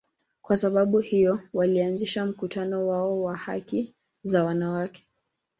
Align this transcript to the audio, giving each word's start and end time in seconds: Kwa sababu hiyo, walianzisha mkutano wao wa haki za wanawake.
Kwa 0.41 0.57
sababu 0.57 0.99
hiyo, 0.99 1.39
walianzisha 1.53 2.25
mkutano 2.25 2.87
wao 2.87 3.21
wa 3.23 3.37
haki 3.37 3.93
za 4.23 4.43
wanawake. 4.43 5.07